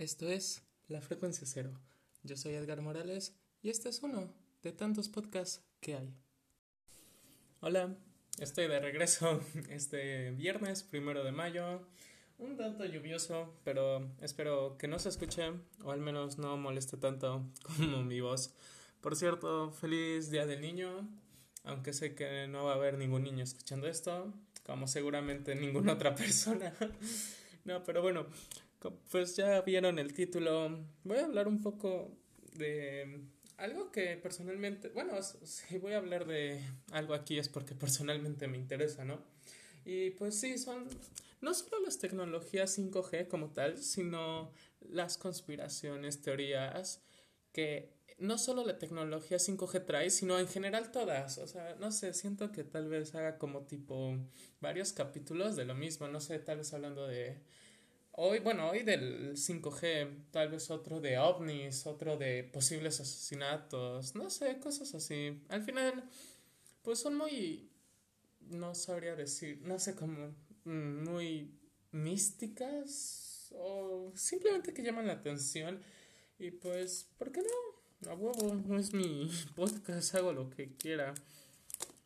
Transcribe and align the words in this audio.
Esto 0.00 0.26
es 0.30 0.62
La 0.88 1.02
Frecuencia 1.02 1.46
Cero. 1.46 1.78
Yo 2.22 2.34
soy 2.34 2.54
Edgar 2.54 2.80
Morales 2.80 3.36
y 3.60 3.68
este 3.68 3.90
es 3.90 4.02
uno 4.02 4.32
de 4.62 4.72
tantos 4.72 5.10
podcasts 5.10 5.62
que 5.78 5.94
hay. 5.94 6.14
Hola, 7.60 7.94
estoy 8.38 8.66
de 8.68 8.80
regreso 8.80 9.42
este 9.68 10.30
viernes 10.30 10.84
primero 10.84 11.22
de 11.22 11.32
mayo. 11.32 11.86
Un 12.38 12.56
tanto 12.56 12.86
lluvioso, 12.86 13.52
pero 13.62 14.10
espero 14.22 14.78
que 14.78 14.88
no 14.88 14.98
se 14.98 15.10
escuche 15.10 15.52
o 15.84 15.90
al 15.92 16.00
menos 16.00 16.38
no 16.38 16.56
moleste 16.56 16.96
tanto 16.96 17.44
como 17.76 18.02
mi 18.02 18.22
voz. 18.22 18.54
Por 19.02 19.16
cierto, 19.16 19.70
feliz 19.70 20.30
Día 20.30 20.46
del 20.46 20.62
Niño, 20.62 21.10
aunque 21.62 21.92
sé 21.92 22.14
que 22.14 22.48
no 22.48 22.64
va 22.64 22.72
a 22.72 22.76
haber 22.76 22.96
ningún 22.96 23.24
niño 23.24 23.44
escuchando 23.44 23.86
esto, 23.86 24.32
como 24.64 24.88
seguramente 24.88 25.54
ninguna 25.54 25.92
otra 25.92 26.14
persona. 26.14 26.74
no, 27.66 27.84
pero 27.84 28.00
bueno, 28.00 28.28
pues 29.10 29.36
ya 29.36 29.60
vieron 29.62 29.98
el 29.98 30.12
título. 30.12 30.84
Voy 31.04 31.18
a 31.18 31.24
hablar 31.24 31.48
un 31.48 31.62
poco 31.62 32.16
de 32.54 33.22
algo 33.56 33.92
que 33.92 34.16
personalmente, 34.16 34.88
bueno, 34.88 35.12
si 35.22 35.78
voy 35.78 35.92
a 35.92 35.98
hablar 35.98 36.26
de 36.26 36.60
algo 36.92 37.14
aquí 37.14 37.38
es 37.38 37.48
porque 37.48 37.74
personalmente 37.74 38.48
me 38.48 38.56
interesa, 38.56 39.04
¿no? 39.04 39.20
Y 39.84 40.10
pues 40.12 40.38
sí, 40.40 40.58
son 40.58 40.88
no 41.40 41.54
solo 41.54 41.80
las 41.84 41.98
tecnologías 41.98 42.78
5G 42.78 43.28
como 43.28 43.50
tal, 43.50 43.78
sino 43.78 44.52
las 44.80 45.16
conspiraciones, 45.16 46.20
teorías 46.20 47.02
que 47.52 47.92
no 48.18 48.36
solo 48.36 48.64
la 48.64 48.78
tecnología 48.78 49.38
5G 49.38 49.86
trae, 49.86 50.10
sino 50.10 50.38
en 50.38 50.46
general 50.46 50.90
todas. 50.92 51.38
O 51.38 51.46
sea, 51.46 51.74
no 51.80 51.90
sé, 51.90 52.12
siento 52.12 52.52
que 52.52 52.64
tal 52.64 52.88
vez 52.88 53.14
haga 53.14 53.38
como 53.38 53.62
tipo 53.62 54.16
varios 54.60 54.92
capítulos 54.92 55.56
de 55.56 55.64
lo 55.64 55.74
mismo, 55.74 56.08
no 56.08 56.20
sé, 56.20 56.38
tal 56.38 56.58
vez 56.58 56.72
hablando 56.74 57.06
de 57.06 57.40
Hoy, 58.22 58.40
bueno, 58.40 58.68
hoy 58.68 58.82
del 58.82 59.34
5G, 59.34 60.26
tal 60.30 60.50
vez 60.50 60.70
otro 60.70 61.00
de 61.00 61.16
ovnis, 61.16 61.86
otro 61.86 62.18
de 62.18 62.44
posibles 62.44 63.00
asesinatos, 63.00 64.14
no 64.14 64.28
sé, 64.28 64.58
cosas 64.58 64.94
así. 64.94 65.40
Al 65.48 65.62
final, 65.62 66.04
pues 66.82 66.98
son 66.98 67.16
muy, 67.16 67.70
no 68.40 68.74
sabría 68.74 69.16
decir, 69.16 69.62
no 69.62 69.78
sé 69.78 69.94
cómo, 69.94 70.34
mm, 70.64 71.02
muy 71.08 71.50
místicas 71.92 73.54
o 73.56 74.12
simplemente 74.14 74.74
que 74.74 74.82
llaman 74.82 75.06
la 75.06 75.14
atención. 75.14 75.80
Y 76.38 76.50
pues, 76.50 77.08
¿por 77.16 77.32
qué 77.32 77.40
no? 77.40 78.10
A 78.10 78.14
huevo, 78.14 78.54
no 78.54 78.78
es 78.78 78.92
mi 78.92 79.30
podcast, 79.56 80.14
hago 80.14 80.34
lo 80.34 80.50
que 80.50 80.76
quiera. 80.76 81.14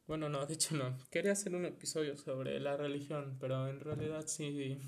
Bueno, 0.06 0.28
no, 0.28 0.46
de 0.46 0.54
hecho 0.54 0.76
no. 0.76 0.96
Quería 1.10 1.32
hacer 1.32 1.56
un 1.56 1.64
episodio 1.64 2.16
sobre 2.16 2.60
la 2.60 2.76
religión, 2.76 3.36
pero 3.40 3.66
en 3.68 3.80
realidad 3.80 4.28
sí 4.28 4.78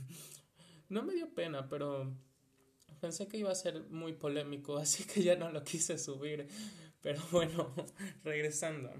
no 0.89 1.03
me 1.03 1.15
dio 1.15 1.29
pena, 1.35 1.69
pero 1.69 2.13
pensé 3.01 3.29
que 3.29 3.39
iba 3.39 3.51
a 3.51 3.55
ser 3.55 3.83
muy 3.91 4.15
polémico, 4.15 4.77
así 4.79 5.05
que 5.05 5.23
ya 5.23 5.37
no 5.37 5.51
lo 5.51 5.63
quise 5.65 5.99
subir. 5.99 6.47
Pero 7.03 7.23
bueno, 7.31 7.73
regresando. 8.25 8.91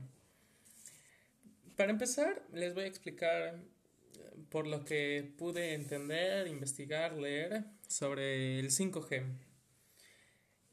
Para 1.77 1.91
empezar, 1.91 2.43
les 2.53 2.75
voy 2.75 2.85
a 2.85 2.87
explicar 2.87 3.57
eh, 3.57 4.37
por 4.49 4.67
lo 4.67 4.85
que 4.85 5.35
pude 5.37 5.75
entender, 5.75 6.47
investigar, 6.47 7.15
leer 7.15 7.65
sobre 7.89 8.59
el 8.59 8.71
5G. 8.71 9.25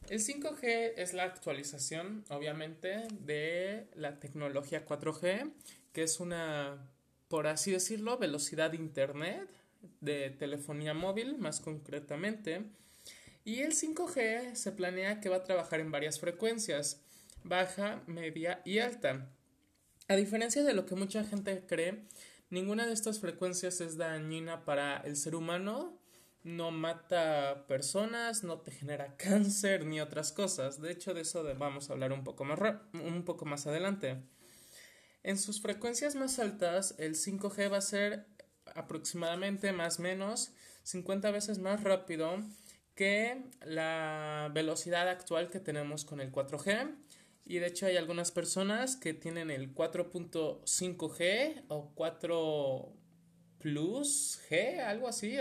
El 0.09 0.20
5G 0.20 0.94
es 0.98 1.14
la 1.14 1.23
actualización, 1.23 2.25
obviamente, 2.30 3.08
de 3.22 3.88
la 3.95 4.20
tecnología 4.20 4.86
4G, 4.86 5.52
que 5.94 6.03
es 6.03 6.20
una, 6.20 6.89
por 7.30 7.48
así 7.48 7.72
decirlo, 7.72 8.17
velocidad 8.17 8.72
de 8.72 8.77
Internet 8.77 9.50
de 10.02 10.30
telefonía 10.31 10.94
móvil, 10.94 11.38
más 11.38 11.59
concretamente. 11.59 12.66
Y 13.45 13.59
el 13.59 13.73
5G 13.73 14.56
se 14.56 14.72
planea 14.72 15.20
que 15.20 15.30
va 15.30 15.38
a 15.38 15.44
trabajar 15.44 15.80
en 15.80 15.92
varias 15.92 16.20
frecuencias, 16.20 17.02
baja, 17.44 18.02
media 18.08 18.61
y 18.66 18.80
alta. 18.80 19.30
A 20.08 20.16
diferencia 20.16 20.64
de 20.64 20.73
lo 20.73 20.86
que 20.86 20.95
mucha 20.95 21.23
gente 21.23 21.66
cree, 21.66 22.05
ninguna 22.49 22.86
de 22.86 22.94
estas 22.94 23.20
frecuencias 23.20 23.82
es 23.82 23.98
dañina 23.98 24.66
para 24.66 24.98
el 24.98 25.16
ser 25.16 25.36
humano, 25.36 26.00
no 26.44 26.71
mata 26.71 27.65
personas, 27.67 28.44
no 28.44 28.60
te 28.60 28.71
genera 28.71 29.15
cáncer 29.17 29.86
ni 29.86 30.02
otras 30.02 30.32
cosas. 30.32 30.82
De 30.82 30.92
hecho, 30.92 31.14
de 31.14 31.21
eso 31.21 31.44
vamos 31.58 31.89
a 31.89 31.94
hablar 31.94 32.11
un 32.11 32.23
poco 32.23 32.44
más, 32.45 32.60
un 32.94 33.23
poco 33.23 33.45
más 33.45 33.65
adelante. 33.67 34.21
En 35.23 35.38
sus 35.38 35.61
frecuencias 35.61 36.15
más 36.15 36.38
altas, 36.39 36.95
el 36.98 37.15
5G 37.15 37.71
va 37.71 37.77
a 37.77 37.82
ser 37.82 38.27
aproximadamente 38.76 39.72
más 39.72 40.00
o 40.00 40.04
menos 40.04 40.54
50 40.84 41.32
veces 41.32 41.60
más 41.60 41.84
rápido 41.84 42.40
que 42.96 43.42
la 43.66 44.52
velocidad 44.54 45.10
actual 45.10 45.50
que 45.50 45.60
tenemos 45.60 46.06
con 46.06 46.20
el 46.22 46.32
4G. 46.32 46.96
Y 47.46 47.58
de 47.60 47.68
hecho 47.68 47.88
hay 47.88 47.98
algunas 47.98 48.32
personas 48.32 48.96
que 48.96 49.14
tienen 49.14 49.52
el 49.52 49.76
4.5G 49.76 51.66
o 51.68 51.92
4 51.94 52.94
Plus 53.60 54.40
G, 54.50 54.80
algo 54.80 55.08
así, 55.08 55.38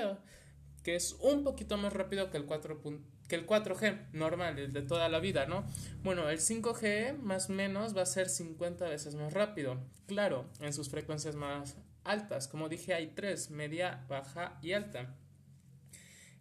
que 0.82 0.94
es 0.96 1.16
un 1.20 1.44
poquito 1.44 1.76
más 1.76 1.92
rápido 1.92 2.30
que 2.30 2.38
el 2.38 2.46
4 2.46 2.80
que 3.28 3.36
el 3.36 3.46
4G 3.46 4.10
normal, 4.12 4.58
el 4.58 4.72
de 4.72 4.82
toda 4.82 5.08
la 5.08 5.18
vida, 5.18 5.46
¿no? 5.46 5.64
Bueno, 6.02 6.28
el 6.28 6.38
5G 6.38 7.16
más 7.18 7.48
o 7.50 7.52
menos 7.52 7.96
va 7.96 8.02
a 8.02 8.06
ser 8.06 8.28
50 8.28 8.88
veces 8.88 9.14
más 9.14 9.32
rápido, 9.32 9.80
claro, 10.06 10.50
en 10.60 10.72
sus 10.72 10.90
frecuencias 10.90 11.34
más 11.34 11.76
altas. 12.04 12.48
Como 12.48 12.68
dije, 12.68 12.94
hay 12.94 13.08
tres, 13.08 13.50
media, 13.50 14.04
baja 14.08 14.58
y 14.62 14.72
alta. 14.72 15.14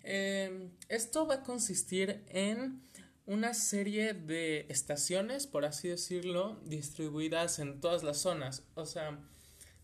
Em, 0.04 0.72
esto 0.90 1.28
va 1.28 1.36
a 1.36 1.44
consistir 1.44 2.24
en 2.30 2.82
una 3.26 3.54
serie 3.54 4.14
de 4.14 4.66
estaciones, 4.70 5.48
por 5.48 5.66
así 5.66 5.88
decirlo, 5.88 6.60
distribuidas 6.66 7.60
en 7.60 7.80
todas 7.80 8.04
las 8.04 8.18
zonas. 8.18 8.64
O 8.76 8.86
sea, 8.86 9.20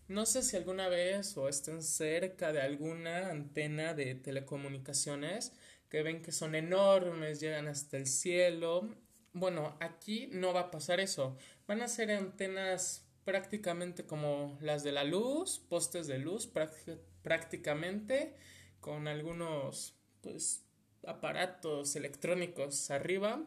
no 0.08 0.26
sé 0.26 0.42
si 0.42 0.56
alguna 0.56 0.88
vez 0.88 1.36
o 1.36 1.48
estén 1.48 1.82
cerca 1.82 2.52
de 2.52 2.62
alguna 2.62 3.30
antena 3.30 3.94
de 3.94 4.14
telecomunicaciones 4.14 5.52
que 5.88 6.02
ven 6.02 6.22
que 6.22 6.32
son 6.32 6.54
enormes, 6.54 7.40
llegan 7.40 7.68
hasta 7.68 7.96
el 7.96 8.06
cielo. 8.06 8.88
Bueno, 9.32 9.76
aquí 9.80 10.28
no 10.32 10.52
va 10.52 10.60
a 10.60 10.70
pasar 10.70 11.00
eso. 11.00 11.36
Van 11.66 11.82
a 11.82 11.88
ser 11.88 12.10
antenas 12.10 13.07
prácticamente 13.28 14.06
como 14.06 14.56
las 14.62 14.82
de 14.84 14.90
la 14.90 15.04
luz, 15.04 15.58
postes 15.68 16.06
de 16.06 16.16
luz 16.16 16.50
prácticamente 17.22 18.34
con 18.80 19.06
algunos 19.06 19.94
pues 20.22 20.64
aparatos 21.04 21.94
electrónicos 21.94 22.90
arriba 22.90 23.44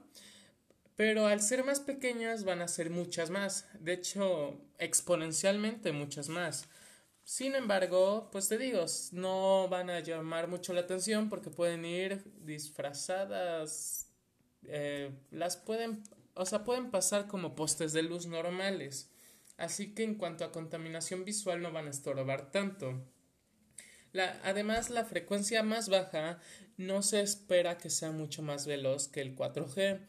pero 0.96 1.26
al 1.26 1.42
ser 1.42 1.64
más 1.64 1.80
pequeñas 1.80 2.44
van 2.44 2.62
a 2.62 2.68
ser 2.68 2.92
muchas 2.92 3.32
más, 3.32 3.66
de 3.80 3.94
hecho 3.94 4.62
exponencialmente 4.78 5.92
muchas 5.92 6.30
más. 6.30 6.70
Sin 7.24 7.56
embargo, 7.56 8.30
pues 8.32 8.50
te 8.50 8.60
digo, 8.60 8.86
no 9.14 9.68
van 9.68 9.90
a 9.90 10.02
llamar 10.02 10.48
mucho 10.48 10.74
la 10.74 10.82
atención 10.82 11.28
porque 11.28 11.50
pueden 11.50 11.86
ir 11.86 12.24
disfrazadas, 12.46 14.12
eh, 14.68 15.10
las 15.32 15.58
pueden, 15.58 16.04
o 16.36 16.46
sea, 16.46 16.64
pueden 16.64 16.92
pasar 16.92 17.26
como 17.26 17.56
postes 17.56 17.94
de 17.94 18.04
luz 18.04 18.28
normales 18.28 19.10
así 19.62 19.94
que 19.94 20.04
en 20.04 20.16
cuanto 20.16 20.44
a 20.44 20.52
contaminación 20.52 21.24
visual 21.24 21.62
no 21.62 21.72
van 21.72 21.88
a 21.88 21.92
estorbar 21.92 22.52
tanto. 22.52 23.06
además, 24.44 24.90
la 24.90 25.06
frecuencia 25.06 25.64
más 25.64 25.88
baja 25.88 26.40
no 26.78 27.02
se 27.04 27.22
espera 27.22 27.78
que 27.78 27.90
sea 27.90 28.12
mucho 28.12 28.42
más 28.42 28.66
veloz 28.66 29.08
que 29.08 29.22
el 29.22 29.36
4G. 29.36 30.00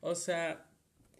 O 0.00 0.14
sea, 0.14 0.66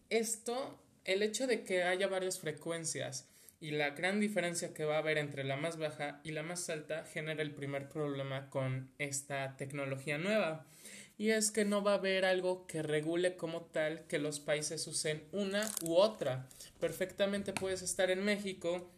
esto, 0.09 0.79
el 1.05 1.23
hecho 1.23 1.47
de 1.47 1.65
que 1.65 1.83
haya 1.83 2.07
varias 2.07 2.39
frecuencias 2.39 3.29
y 3.61 3.73
la 3.73 3.91
gran 3.91 4.21
diferencia 4.21 4.73
que 4.73 4.85
va 4.85 4.95
a 4.95 4.99
haber 5.01 5.19
entre 5.19 5.45
la 5.45 5.57
más 5.57 5.77
baja 5.77 6.21
y 6.25 6.31
la 6.31 6.43
más 6.43 6.71
alta 6.71 7.05
genera 7.05 7.43
el 7.43 7.53
primer 7.53 7.89
problema 7.89 8.49
con 8.51 8.91
esta 8.99 9.57
tecnología 9.57 10.17
nueva 10.17 10.65
y 11.21 11.33
es 11.33 11.51
que 11.51 11.67
no 11.67 11.85
va 11.85 11.93
a 11.93 11.97
haber 11.97 12.25
algo 12.25 12.67
que 12.67 12.83
regule 12.83 13.37
como 13.37 13.61
tal 13.61 14.07
que 14.07 14.19
los 14.19 14.41
países 14.41 14.87
usen 14.87 15.23
una 15.33 15.71
u 15.83 15.97
otra. 15.97 16.49
Perfectamente 16.81 17.53
puedes 17.53 17.83
estar 17.83 18.11
en 18.11 18.25
México, 18.25 18.91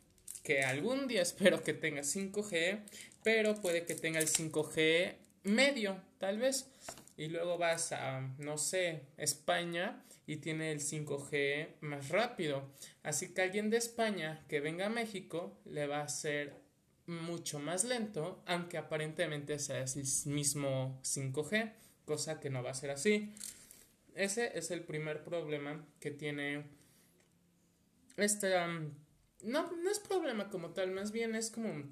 que 0.45 0.63
algún 0.63 1.09
día 1.09 1.21
espero 1.23 1.65
que 1.65 1.75
tenga 1.75 2.03
5G, 2.03 2.79
pero 3.25 3.61
puede 3.61 3.87
que 3.87 3.97
tenga 3.97 4.21
el 4.21 4.29
5G 4.29 5.17
medio, 5.43 6.01
tal 6.19 6.39
vez. 6.39 6.71
Y 7.17 7.27
luego 7.27 7.59
vas 7.59 7.91
a, 7.91 8.21
no 8.39 8.57
sé, 8.57 9.01
España 9.17 10.05
y 10.25 10.37
tiene 10.37 10.71
el 10.71 10.79
5G 10.79 11.71
más 11.81 12.11
rápido. 12.11 12.71
Así 13.03 13.35
que 13.35 13.43
alguien 13.43 13.69
de 13.69 13.79
España 13.79 14.45
que 14.49 14.61
venga 14.61 14.87
a 14.87 14.91
México 14.91 15.59
le 15.65 15.89
va 15.89 16.03
a 16.03 16.09
ser 16.09 16.55
mucho 17.05 17.59
más 17.59 17.83
lento, 17.83 18.45
aunque 18.47 18.79
aparentemente 18.79 19.59
sea 19.59 19.83
el 19.83 20.05
mismo 20.27 21.01
5G 21.03 21.82
cosa 22.05 22.41
que 22.41 22.51
no 22.51 22.63
va 22.63 22.71
a 22.71 22.75
ser 22.75 22.91
así. 22.91 23.35
Ese 24.15 24.59
es 24.59 24.71
el 24.71 24.85
primer 24.85 25.25
problema 25.25 25.87
que 26.01 26.11
tiene 26.11 26.65
este... 28.17 28.55
no, 29.43 29.73
no 29.73 29.91
es 29.91 29.99
problema 29.99 30.51
como 30.51 30.71
tal, 30.71 30.91
más 30.91 31.13
bien 31.13 31.35
es 31.35 31.51
como 31.51 31.85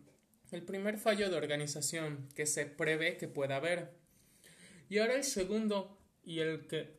el 0.50 0.62
primer 0.62 0.98
fallo 0.98 1.30
de 1.30 1.36
organización 1.36 2.28
que 2.34 2.46
se 2.46 2.66
prevé 2.66 3.16
que 3.16 3.28
pueda 3.28 3.56
haber. 3.56 3.92
Y 4.88 4.98
ahora 4.98 5.14
el 5.14 5.24
segundo 5.24 5.98
y 6.24 6.40
el 6.40 6.66
que... 6.66 6.98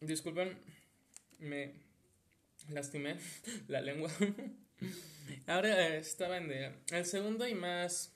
Disculpen, 0.00 0.58
me 1.38 1.74
lastimé 2.68 3.16
la 3.68 3.80
lengua. 3.80 4.10
ahora 5.46 5.96
estaba 5.96 6.38
en... 6.38 6.50
El 6.90 7.06
segundo 7.06 7.46
y 7.46 7.54
más 7.54 8.12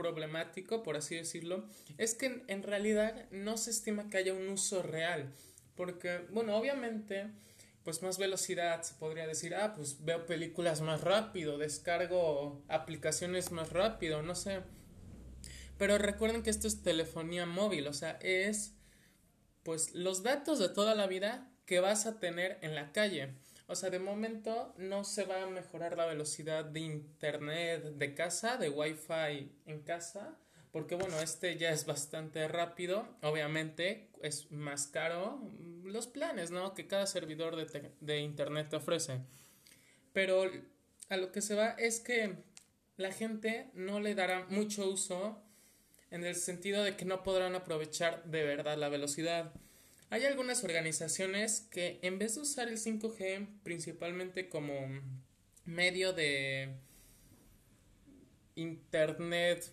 problemático, 0.00 0.82
por 0.82 0.96
así 0.96 1.14
decirlo, 1.14 1.64
es 1.98 2.14
que 2.14 2.42
en 2.46 2.62
realidad 2.62 3.26
no 3.30 3.56
se 3.56 3.70
estima 3.70 4.08
que 4.08 4.16
haya 4.16 4.32
un 4.32 4.48
uso 4.48 4.82
real. 4.82 5.32
Porque, 5.76 6.20
bueno, 6.30 6.56
obviamente 6.56 7.26
pues 7.84 8.02
más 8.02 8.18
velocidad, 8.18 8.82
se 8.82 8.94
podría 8.94 9.26
decir, 9.26 9.54
ah, 9.54 9.72
pues 9.74 10.04
veo 10.04 10.26
películas 10.26 10.80
más 10.80 11.00
rápido, 11.00 11.58
descargo 11.58 12.62
aplicaciones 12.68 13.52
más 13.52 13.70
rápido, 13.70 14.22
no 14.22 14.34
sé. 14.34 14.60
Pero 15.78 15.96
recuerden 15.96 16.42
que 16.42 16.50
esto 16.50 16.68
es 16.68 16.82
telefonía 16.82 17.46
móvil, 17.46 17.86
o 17.86 17.94
sea, 17.94 18.18
es 18.20 18.74
pues 19.62 19.94
los 19.94 20.22
datos 20.22 20.58
de 20.58 20.68
toda 20.68 20.94
la 20.94 21.06
vida 21.06 21.50
que 21.66 21.80
vas 21.80 22.06
a 22.06 22.18
tener 22.18 22.58
en 22.62 22.74
la 22.74 22.92
calle. 22.92 23.34
O 23.70 23.76
sea, 23.76 23.88
de 23.88 24.00
momento 24.00 24.74
no 24.78 25.04
se 25.04 25.22
va 25.22 25.44
a 25.44 25.46
mejorar 25.46 25.96
la 25.96 26.04
velocidad 26.04 26.64
de 26.64 26.80
internet 26.80 27.84
de 27.84 28.14
casa, 28.14 28.56
de 28.56 28.68
wifi 28.68 29.52
en 29.64 29.82
casa, 29.84 30.36
porque 30.72 30.96
bueno, 30.96 31.20
este 31.20 31.56
ya 31.56 31.70
es 31.70 31.86
bastante 31.86 32.48
rápido, 32.48 33.06
obviamente 33.22 34.10
es 34.22 34.50
más 34.50 34.88
caro 34.88 35.40
los 35.84 36.08
planes, 36.08 36.50
¿no? 36.50 36.74
Que 36.74 36.88
cada 36.88 37.06
servidor 37.06 37.54
de, 37.54 37.92
de 38.00 38.18
internet 38.18 38.70
te 38.70 38.76
ofrece. 38.76 39.20
Pero 40.12 40.50
a 41.08 41.16
lo 41.16 41.30
que 41.30 41.40
se 41.40 41.54
va 41.54 41.70
es 41.78 42.00
que 42.00 42.38
la 42.96 43.12
gente 43.12 43.70
no 43.74 44.00
le 44.00 44.16
dará 44.16 44.46
mucho 44.48 44.90
uso 44.90 45.40
en 46.10 46.24
el 46.24 46.34
sentido 46.34 46.82
de 46.82 46.96
que 46.96 47.04
no 47.04 47.22
podrán 47.22 47.54
aprovechar 47.54 48.24
de 48.24 48.42
verdad 48.42 48.76
la 48.76 48.88
velocidad. 48.88 49.52
Hay 50.10 50.24
algunas 50.24 50.64
organizaciones 50.64 51.68
que 51.70 52.00
en 52.02 52.18
vez 52.18 52.34
de 52.34 52.40
usar 52.40 52.68
el 52.68 52.78
5G 52.78 53.46
principalmente 53.62 54.48
como 54.48 54.74
medio 55.64 56.12
de 56.12 56.74
internet 58.56 59.72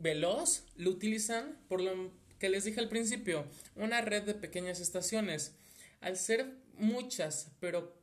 veloz 0.00 0.64
lo 0.76 0.90
utilizan 0.90 1.58
por 1.66 1.80
lo 1.80 2.12
que 2.38 2.50
les 2.50 2.64
dije 2.64 2.80
al 2.80 2.90
principio, 2.90 3.46
una 3.74 4.02
red 4.02 4.22
de 4.24 4.34
pequeñas 4.34 4.80
estaciones. 4.80 5.54
Al 6.00 6.18
ser 6.18 6.46
muchas, 6.74 7.50
pero 7.58 7.98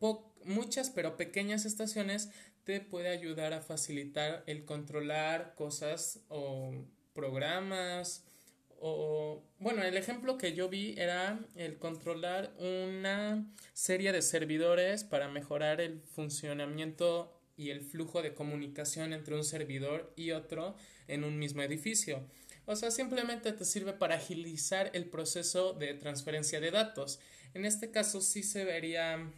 muchas 0.45 0.89
pero 0.89 1.15
pequeñas 1.15 1.65
estaciones 1.65 2.29
te 2.63 2.81
puede 2.81 3.09
ayudar 3.09 3.53
a 3.53 3.61
facilitar 3.61 4.43
el 4.47 4.65
controlar 4.65 5.53
cosas 5.55 6.21
o 6.27 6.73
programas 7.13 8.26
o 8.79 9.43
bueno, 9.59 9.83
el 9.83 9.97
ejemplo 9.97 10.37
que 10.37 10.53
yo 10.53 10.69
vi 10.69 10.95
era 10.97 11.39
el 11.55 11.77
controlar 11.77 12.53
una 12.59 13.45
serie 13.73 14.11
de 14.11 14.21
servidores 14.21 15.03
para 15.03 15.29
mejorar 15.29 15.81
el 15.81 16.01
funcionamiento 16.01 17.33
y 17.55 17.71
el 17.71 17.81
flujo 17.81 18.21
de 18.21 18.33
comunicación 18.33 19.13
entre 19.13 19.35
un 19.35 19.43
servidor 19.43 20.13
y 20.15 20.31
otro 20.31 20.75
en 21.07 21.23
un 21.23 21.39
mismo 21.39 21.63
edificio. 21.63 22.23
O 22.65 22.75
sea, 22.75 22.91
simplemente 22.91 23.51
te 23.53 23.65
sirve 23.65 23.93
para 23.93 24.15
agilizar 24.15 24.91
el 24.93 25.09
proceso 25.09 25.73
de 25.73 25.93
transferencia 25.95 26.59
de 26.59 26.71
datos. 26.71 27.19
En 27.53 27.65
este 27.65 27.91
caso 27.91 28.21
sí 28.21 28.43
se 28.43 28.63
vería 28.63 29.31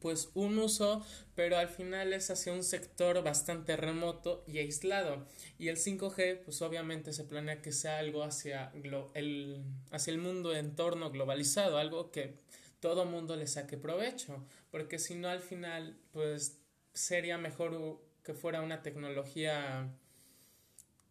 pues 0.00 0.30
un 0.34 0.58
uso, 0.58 1.04
pero 1.34 1.56
al 1.56 1.68
final 1.68 2.12
es 2.12 2.30
hacia 2.30 2.52
un 2.52 2.62
sector 2.62 3.22
bastante 3.22 3.76
remoto 3.76 4.44
y 4.46 4.58
aislado. 4.58 5.26
Y 5.58 5.68
el 5.68 5.76
5G, 5.76 6.44
pues 6.44 6.62
obviamente 6.62 7.12
se 7.12 7.24
planea 7.24 7.62
que 7.62 7.72
sea 7.72 7.98
algo 7.98 8.22
hacia 8.22 8.70
el, 9.14 9.62
hacia 9.90 10.12
el 10.12 10.18
mundo 10.18 10.54
entorno 10.54 11.10
globalizado, 11.10 11.78
algo 11.78 12.10
que 12.10 12.36
todo 12.80 13.04
mundo 13.04 13.36
le 13.36 13.46
saque 13.46 13.76
provecho, 13.76 14.44
porque 14.70 14.98
si 14.98 15.14
no 15.14 15.28
al 15.28 15.40
final, 15.40 15.96
pues 16.10 16.58
sería 16.92 17.38
mejor 17.38 18.00
que 18.24 18.34
fuera 18.34 18.60
una 18.60 18.82
tecnología 18.82 19.88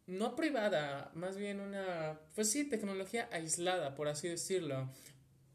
no 0.07 0.35
privada, 0.35 1.11
más 1.15 1.37
bien 1.37 1.61
una, 1.61 2.19
pues 2.35 2.51
sí, 2.51 2.67
tecnología 2.67 3.29
aislada, 3.31 3.95
por 3.95 4.09
así 4.09 4.27
decirlo, 4.27 4.89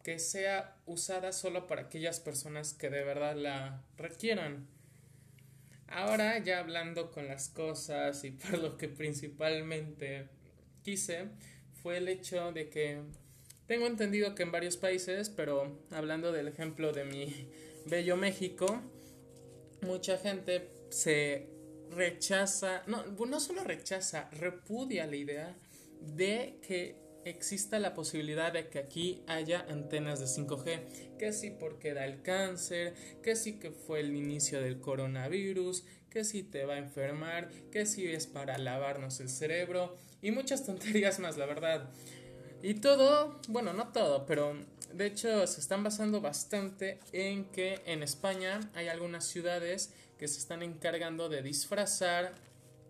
que 0.06 0.20
sea 0.20 0.76
usada 0.86 1.32
solo 1.32 1.66
para 1.66 1.82
aquellas 1.82 2.20
personas 2.20 2.74
que 2.74 2.90
de 2.90 3.02
verdad 3.02 3.34
la 3.34 3.82
requieran. 3.96 4.68
Ahora 5.88 6.38
ya 6.38 6.60
hablando 6.60 7.10
con 7.10 7.26
las 7.26 7.48
cosas 7.48 8.22
y 8.22 8.30
por 8.30 8.56
lo 8.60 8.76
que 8.76 8.86
principalmente 8.88 10.28
quise 10.84 11.30
fue 11.82 11.96
el 11.96 12.06
hecho 12.06 12.52
de 12.52 12.70
que 12.70 13.00
tengo 13.66 13.88
entendido 13.88 14.36
que 14.36 14.44
en 14.44 14.52
varios 14.52 14.76
países, 14.76 15.28
pero 15.28 15.76
hablando 15.90 16.30
del 16.30 16.46
ejemplo 16.46 16.92
de 16.92 17.04
mi 17.04 17.50
bello 17.86 18.16
México, 18.16 18.80
mucha 19.82 20.18
gente 20.18 20.70
se 20.88 21.48
rechaza, 21.90 22.84
no, 22.86 23.02
no 23.06 23.40
solo 23.40 23.64
rechaza, 23.64 24.30
repudia 24.30 25.04
la 25.08 25.16
idea 25.16 25.56
de 26.00 26.60
que 26.64 27.05
exista 27.30 27.78
la 27.78 27.92
posibilidad 27.92 28.52
de 28.52 28.68
que 28.68 28.78
aquí 28.78 29.22
haya 29.26 29.66
antenas 29.68 30.20
de 30.20 30.26
5G, 30.26 31.16
que 31.18 31.32
sí 31.32 31.50
porque 31.50 31.92
da 31.92 32.04
el 32.04 32.22
cáncer, 32.22 32.94
que 33.22 33.34
sí 33.34 33.58
que 33.58 33.72
fue 33.72 34.00
el 34.00 34.14
inicio 34.14 34.60
del 34.60 34.80
coronavirus, 34.80 35.84
que 36.08 36.24
sí 36.24 36.42
te 36.42 36.64
va 36.64 36.74
a 36.74 36.78
enfermar, 36.78 37.50
que 37.70 37.84
sí 37.84 38.06
es 38.06 38.26
para 38.26 38.58
lavarnos 38.58 39.20
el 39.20 39.28
cerebro 39.28 39.96
y 40.22 40.30
muchas 40.30 40.64
tonterías 40.66 41.18
más, 41.18 41.36
la 41.36 41.46
verdad. 41.46 41.90
Y 42.62 42.74
todo, 42.74 43.38
bueno, 43.48 43.72
no 43.72 43.88
todo, 43.88 44.24
pero 44.24 44.56
de 44.92 45.06
hecho 45.06 45.46
se 45.46 45.60
están 45.60 45.82
basando 45.84 46.20
bastante 46.20 47.00
en 47.12 47.44
que 47.46 47.82
en 47.84 48.02
España 48.02 48.60
hay 48.74 48.88
algunas 48.88 49.26
ciudades 49.26 49.92
que 50.18 50.28
se 50.28 50.38
están 50.38 50.62
encargando 50.62 51.28
de 51.28 51.42
disfrazar, 51.42 52.32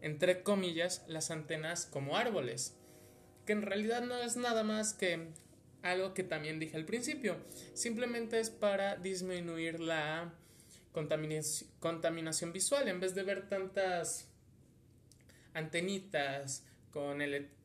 entre 0.03 0.43
comillas, 0.43 1.03
las 1.09 1.31
antenas 1.31 1.87
como 1.87 2.17
árboles, 2.17 2.76
que 3.47 3.53
en 3.53 3.63
realidad 3.63 4.03
no 4.03 4.17
es 4.19 4.37
nada 4.37 4.65
más 4.65 4.93
que 4.93 5.29
algo 5.83 6.15
que 6.15 6.25
también 6.25 6.59
dije 6.59 6.77
al 6.77 6.85
principio, 6.85 7.37
simplemente 7.75 8.41
es 8.41 8.51
para 8.51 8.97
disminuir 8.97 9.81
la 9.81 10.35
contaminación, 10.93 12.53
visual, 12.53 12.89
en 12.89 13.01
vez 13.01 13.15
de 13.15 13.23
ver 13.23 13.49
tantas 13.49 14.29
antenitas 15.55 16.65
con, 16.91 17.21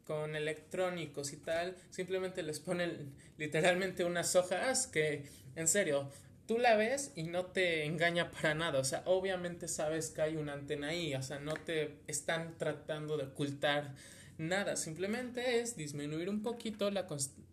con 0.06 0.36
electrónicos 0.36 1.34
y 1.34 1.38
tal, 1.38 1.76
simplemente 1.90 2.44
les 2.44 2.60
ponen 2.60 3.14
literalmente 3.38 4.04
unas 4.06 4.36
hojas 4.36 4.88
que, 4.88 5.24
en 5.56 5.68
serio, 5.68 6.12
tú 6.46 6.58
la 6.58 6.76
ves 6.76 7.14
y 7.16 7.24
no 7.24 7.46
te 7.46 7.86
engaña 7.86 8.30
para 8.30 8.54
nada. 8.54 8.80
O 8.80 8.84
sea, 8.84 9.04
obviamente 9.06 9.70
sabes 9.70 10.10
que 10.10 10.22
hay 10.22 10.36
una 10.36 10.52
antena 10.52 10.90
ahí. 10.90 11.16
O 11.16 11.24
sea, 11.24 11.40
no 11.40 11.54
te 11.54 12.00
están 12.08 12.58
tratando 12.58 13.16
de 13.16 13.24
ocultar 13.24 13.96
nada. 14.42 14.76
Simplemente 14.76 15.62
es 15.62 15.76
disminuir 15.76 16.30
un 16.30 16.42
poquito 16.44 16.92
la, 16.92 17.08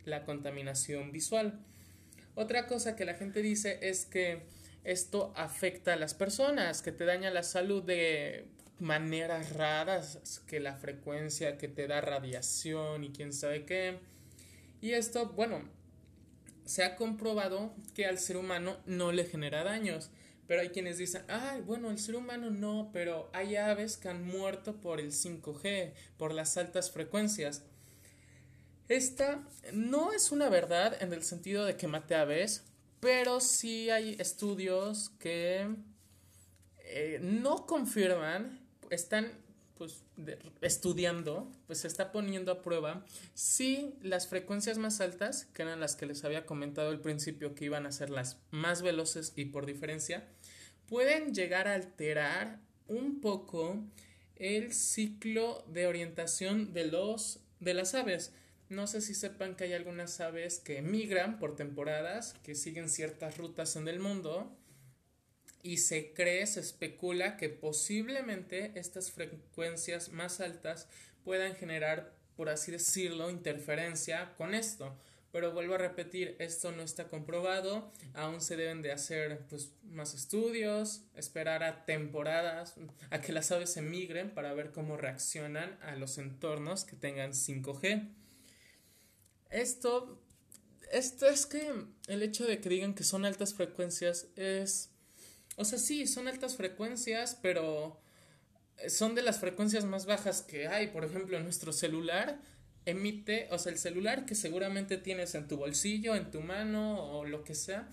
la 0.04 0.24
contaminación 0.24 1.12
visual. 1.12 1.60
Otra 2.34 2.66
cosa 2.66 2.96
que 2.96 3.04
la 3.04 3.14
gente 3.14 3.42
dice 3.42 3.78
es 3.82 4.06
que 4.06 4.42
esto 4.84 5.32
afecta 5.36 5.92
a 5.92 5.96
las 5.96 6.14
personas, 6.14 6.82
que 6.82 6.92
te 6.92 7.04
daña 7.04 7.30
la 7.30 7.42
salud 7.42 7.82
de 7.82 8.46
maneras 8.78 9.52
raras, 9.52 10.42
que 10.46 10.60
la 10.60 10.76
frecuencia 10.76 11.58
que 11.58 11.68
te 11.68 11.86
da 11.86 12.00
radiación 12.00 13.04
y 13.04 13.10
quién 13.10 13.32
sabe 13.32 13.64
qué. 13.64 13.98
Y 14.80 14.92
esto, 14.92 15.30
bueno, 15.30 15.62
se 16.64 16.84
ha 16.84 16.96
comprobado 16.96 17.74
que 17.94 18.06
al 18.06 18.18
ser 18.18 18.36
humano 18.36 18.76
no 18.86 19.12
le 19.12 19.24
genera 19.24 19.64
daños. 19.64 20.10
Pero 20.48 20.62
hay 20.62 20.70
quienes 20.70 20.98
dicen, 20.98 21.22
ay, 21.28 21.60
bueno, 21.60 21.90
el 21.90 21.98
ser 21.98 22.16
humano 22.16 22.50
no, 22.50 22.90
pero 22.92 23.30
hay 23.34 23.54
aves 23.54 23.98
que 23.98 24.08
han 24.08 24.26
muerto 24.26 24.80
por 24.80 24.98
el 24.98 25.12
5G, 25.12 25.92
por 26.16 26.32
las 26.32 26.56
altas 26.56 26.90
frecuencias. 26.90 27.62
Esta 28.88 29.46
no 29.72 30.12
es 30.12 30.32
una 30.32 30.48
verdad 30.48 30.96
en 31.00 31.12
el 31.12 31.22
sentido 31.22 31.66
de 31.66 31.76
que 31.76 31.86
mate 31.86 32.14
aves, 32.14 32.64
pero 32.98 33.40
sí 33.40 33.90
hay 33.90 34.16
estudios 34.18 35.10
que 35.20 35.68
eh, 36.78 37.18
no 37.22 37.66
confirman, 37.66 38.58
están 38.88 39.30
pues 39.78 40.02
estudiando, 40.60 41.50
pues 41.66 41.78
se 41.80 41.88
está 41.88 42.12
poniendo 42.12 42.52
a 42.52 42.62
prueba 42.62 43.06
si 43.34 43.94
las 44.02 44.26
frecuencias 44.26 44.76
más 44.76 45.00
altas, 45.00 45.46
que 45.54 45.62
eran 45.62 45.80
las 45.80 45.96
que 45.96 46.06
les 46.06 46.24
había 46.24 46.44
comentado 46.44 46.90
al 46.90 47.00
principio 47.00 47.54
que 47.54 47.64
iban 47.64 47.86
a 47.86 47.92
ser 47.92 48.10
las 48.10 48.38
más 48.50 48.82
veloces 48.82 49.32
y 49.36 49.46
por 49.46 49.64
diferencia, 49.64 50.28
pueden 50.88 51.34
llegar 51.34 51.68
a 51.68 51.74
alterar 51.74 52.60
un 52.88 53.20
poco 53.20 53.84
el 54.36 54.72
ciclo 54.72 55.64
de 55.68 55.86
orientación 55.86 56.72
de 56.72 56.86
los 56.86 57.40
de 57.60 57.74
las 57.74 57.94
aves. 57.94 58.32
No 58.68 58.86
sé 58.86 59.00
si 59.00 59.14
sepan 59.14 59.56
que 59.56 59.64
hay 59.64 59.72
algunas 59.72 60.20
aves 60.20 60.58
que 60.58 60.82
migran 60.82 61.38
por 61.38 61.56
temporadas, 61.56 62.34
que 62.42 62.54
siguen 62.54 62.88
ciertas 62.88 63.38
rutas 63.38 63.76
en 63.76 63.88
el 63.88 63.98
mundo 63.98 64.57
y 65.62 65.78
se 65.78 66.12
cree, 66.12 66.46
se 66.46 66.60
especula 66.60 67.36
que 67.36 67.48
posiblemente 67.48 68.72
estas 68.74 69.10
frecuencias 69.10 70.10
más 70.10 70.40
altas 70.40 70.88
puedan 71.24 71.54
generar 71.56 72.18
por 72.38 72.50
así 72.50 72.70
decirlo, 72.70 73.30
interferencia 73.30 74.32
con 74.36 74.54
esto. 74.54 74.96
Pero 75.32 75.50
vuelvo 75.50 75.74
a 75.74 75.78
repetir, 75.78 76.36
esto 76.38 76.70
no 76.70 76.84
está 76.84 77.08
comprobado, 77.08 77.90
aún 78.14 78.40
se 78.40 78.56
deben 78.56 78.80
de 78.80 78.92
hacer 78.92 79.40
pues, 79.50 79.72
más 79.82 80.14
estudios, 80.14 81.02
esperar 81.16 81.64
a 81.64 81.84
temporadas, 81.84 82.76
a 83.10 83.20
que 83.20 83.32
las 83.32 83.50
aves 83.50 83.76
emigren 83.76 84.30
para 84.30 84.54
ver 84.54 84.70
cómo 84.70 84.96
reaccionan 84.96 85.76
a 85.82 85.96
los 85.96 86.16
entornos 86.16 86.84
que 86.84 86.94
tengan 86.94 87.32
5G. 87.32 88.08
Esto, 89.50 90.22
esto 90.92 91.26
es 91.26 91.44
que 91.44 91.72
el 92.06 92.22
hecho 92.22 92.46
de 92.46 92.60
que 92.60 92.68
digan 92.68 92.94
que 92.94 93.02
son 93.02 93.24
altas 93.24 93.52
frecuencias 93.52 94.28
es, 94.36 94.92
o 95.58 95.64
sea, 95.64 95.78
sí, 95.78 96.06
son 96.06 96.28
altas 96.28 96.56
frecuencias, 96.56 97.36
pero 97.42 98.00
son 98.88 99.16
de 99.16 99.22
las 99.22 99.40
frecuencias 99.40 99.84
más 99.84 100.06
bajas 100.06 100.42
que 100.42 100.68
hay. 100.68 100.86
Por 100.86 101.04
ejemplo, 101.04 101.40
nuestro 101.40 101.72
celular 101.72 102.40
emite, 102.84 103.48
o 103.50 103.58
sea, 103.58 103.72
el 103.72 103.78
celular 103.78 104.24
que 104.24 104.36
seguramente 104.36 104.98
tienes 104.98 105.34
en 105.34 105.48
tu 105.48 105.56
bolsillo, 105.56 106.14
en 106.14 106.30
tu 106.30 106.40
mano 106.40 107.18
o 107.18 107.24
lo 107.24 107.42
que 107.42 107.56
sea, 107.56 107.88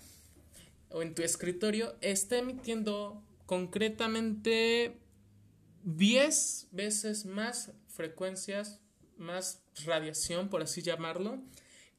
o 0.90 1.02
en 1.02 1.14
tu 1.14 1.22
escritorio, 1.22 1.96
está 2.00 2.38
emitiendo 2.38 3.22
concretamente 3.46 4.96
10 5.82 6.68
veces 6.70 7.26
más 7.26 7.72
frecuencias, 7.88 8.78
más 9.16 9.60
radiación, 9.84 10.48
por 10.48 10.62
así 10.62 10.82
llamarlo, 10.82 11.42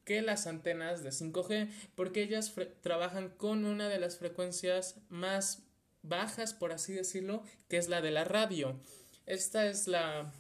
que 0.08 0.22
las 0.22 0.48
antenas 0.48 1.04
de 1.04 1.10
5G, 1.10 1.70
porque 1.94 2.24
ellas 2.24 2.56
trabajan 2.80 3.28
con 3.28 3.66
una 3.66 3.90
de 3.90 4.00
las 4.00 4.18
frecuencias 4.18 4.96
más 5.10 5.64
bajas, 6.02 6.54
por 6.54 6.72
así 6.72 6.94
decirlo, 6.94 7.44
que 7.68 7.76
es 7.76 7.90
la 7.90 8.00
de 8.00 8.12
la 8.12 8.24
radio. 8.24 8.80
Esta 9.26 9.68
es 9.68 9.86
la 9.86 10.32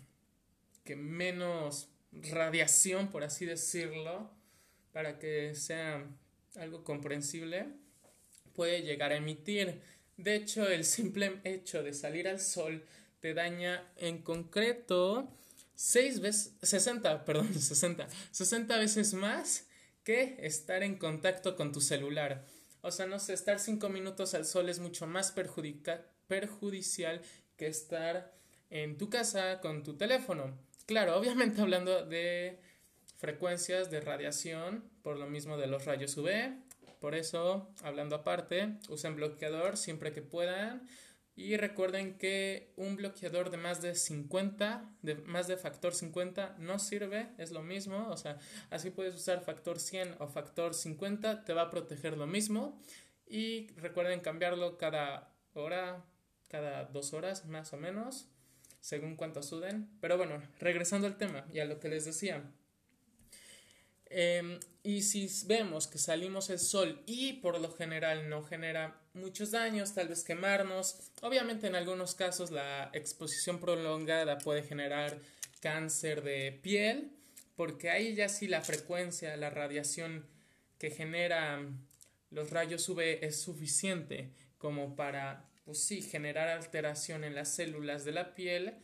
que 0.86 0.95
menos 0.95 1.89
radiación, 2.13 3.09
por 3.09 3.25
así 3.25 3.45
decirlo, 3.45 4.31
para 4.93 5.19
que 5.19 5.53
sea 5.53 6.07
algo 6.55 6.86
comprensible, 6.86 7.67
puede 8.53 8.83
llegar 8.83 9.12
a 9.12 9.17
emitir. 9.17 9.81
De 10.15 10.36
hecho, 10.36 10.65
el 10.69 10.86
simple 10.86 11.41
hecho 11.43 11.83
de 11.83 11.91
salir 11.91 12.29
al 12.29 12.39
sol 12.39 12.86
te 13.19 13.33
daña 13.33 13.91
en 13.97 14.19
concreto 14.21 15.27
6 15.77 16.22
veces, 16.22 16.53
60, 16.63 17.24
perdón, 17.24 17.53
60, 17.60 18.07
60 18.31 18.77
veces 18.77 19.13
más 19.13 19.67
que 20.03 20.38
estar 20.41 20.84
en 20.84 20.98
contacto 20.98 21.55
con 21.55 21.72
tu 21.72 21.81
celular. 21.81 22.46
O 22.81 22.91
sea, 22.91 23.05
no 23.05 23.19
sé, 23.19 23.34
estar 23.34 23.60
5 23.60 23.88
minutos 23.89 24.34
al 24.34 24.46
sol 24.46 24.69
es 24.69 24.79
mucho 24.79 25.05
más 25.05 25.31
perjudicial 25.31 27.22
que 27.57 27.67
estar 27.67 28.34
en 28.69 28.98
tu 28.98 29.10
casa 29.10 29.62
con 29.62 29.84
tu 29.84 29.96
teléfono. 29.96 30.57
Claro, 30.88 31.15
obviamente 31.19 31.62
hablando 31.62 32.05
de 32.05 32.60
frecuencias 33.17 33.91
de 33.91 34.01
radiación, 34.01 34.84
por 35.03 35.17
lo 35.17 35.27
mismo 35.27 35.57
de 35.57 35.67
los 35.67 35.86
rayos 35.86 36.17
UV. 36.17 36.55
Por 37.00 37.13
eso, 37.13 37.69
hablando 37.84 38.15
aparte, 38.15 38.79
usen 38.89 39.15
bloqueador 39.15 39.77
siempre 39.77 40.12
que 40.12 40.24
puedan. 40.24 40.88
Y 41.38 41.56
recuerden 41.56 42.17
que 42.17 42.74
un 42.77 42.96
bloqueador 42.96 43.51
de 43.51 43.58
más 43.58 43.79
de 43.79 43.94
50, 43.94 44.89
de 45.03 45.15
más 45.17 45.48
de 45.48 45.56
factor 45.56 45.94
50, 45.94 46.56
no 46.58 46.79
sirve, 46.79 47.29
es 47.38 47.51
lo 47.51 47.62
mismo. 47.62 48.08
O 48.10 48.17
sea, 48.17 48.39
así 48.72 48.89
puedes 48.89 49.13
usar 49.13 49.44
factor 49.44 49.79
100 49.79 50.15
o 50.17 50.27
factor 50.27 50.74
50, 50.74 51.46
te 51.46 51.53
va 51.53 51.62
a 51.62 51.70
proteger 51.70 52.17
lo 52.17 52.25
mismo. 52.25 52.82
Y 53.27 53.67
recuerden 53.75 54.20
cambiarlo 54.22 54.79
cada 54.79 55.32
hora, 55.53 56.03
cada 56.48 56.86
dos 56.86 57.13
horas 57.13 57.46
más 57.46 57.72
o 57.72 57.77
menos 57.77 58.27
según 58.79 59.15
cuánto 59.15 59.44
suden. 59.44 59.91
Pero 60.01 60.17
bueno, 60.17 60.41
regresando 60.60 61.06
al 61.06 61.17
tema 61.17 61.46
y 61.53 61.60
a 61.60 61.65
lo 61.65 61.79
que 61.79 61.89
les 61.89 62.06
decía. 62.06 62.51
Em, 64.10 64.60
y 64.84 65.02
si 65.02 65.30
vemos 65.46 65.88
que 65.88 65.98
salimos 65.98 66.50
el 66.50 66.60
sol 66.60 67.02
y 67.06 67.34
por 67.34 67.60
lo 67.60 67.74
general 67.74 68.30
no 68.30 68.44
genera 68.44 69.02
muchos 69.14 69.52
daños, 69.52 69.94
tal 69.94 70.08
vez 70.08 70.24
quemarnos, 70.24 71.12
obviamente 71.22 71.68
en 71.68 71.76
algunos 71.76 72.16
casos 72.16 72.52
la 72.52 72.90
exposición 72.94 73.60
prolongada 73.60 74.38
puede 74.38 74.64
generar 74.64 75.20
cáncer 75.60 76.24
de 76.24 76.58
piel, 76.62 77.12
porque 77.56 77.90
ahí 77.90 78.16
ya 78.16 78.30
sí 78.30 78.48
la 78.48 78.62
frecuencia, 78.62 79.36
la 79.36 79.50
radiación 79.50 80.26
que 80.78 80.92
genera 80.92 81.60
los 82.30 82.50
rayos 82.52 82.88
UV 82.88 83.24
es 83.24 83.42
suficiente 83.42 84.30
como 84.58 84.96
para 84.96 85.46
pues 85.66 85.84
sí, 85.84 86.02
generar 86.02 86.48
alteración 86.48 87.26
en 87.26 87.36
las 87.36 87.54
células 87.54 88.06
de 88.06 88.14
la 88.14 88.36
piel. 88.36 88.76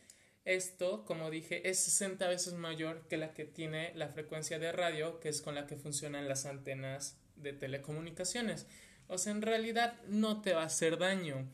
Esto, 0.45 1.05
como 1.05 1.29
dije, 1.29 1.69
es 1.69 1.79
60 1.79 2.27
veces 2.27 2.53
mayor 2.53 3.07
que 3.07 3.17
la 3.17 3.33
que 3.33 3.45
tiene 3.45 3.93
la 3.95 4.09
frecuencia 4.09 4.59
de 4.59 4.71
radio, 4.71 5.19
que 5.19 5.29
es 5.29 5.41
con 5.41 5.55
la 5.55 5.67
que 5.67 5.77
funcionan 5.77 6.27
las 6.27 6.45
antenas 6.45 7.17
de 7.35 7.53
telecomunicaciones. 7.53 8.67
O 9.07 9.17
sea, 9.17 9.31
en 9.31 9.41
realidad 9.41 10.01
no 10.07 10.41
te 10.41 10.53
va 10.53 10.63
a 10.63 10.67
hacer 10.67 10.97
daño. 10.97 11.47